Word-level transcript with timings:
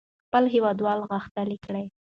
خپل 0.27 0.43
هېوادوال 0.53 0.99
غښتلي 1.09 1.57
کړئ. 1.65 1.85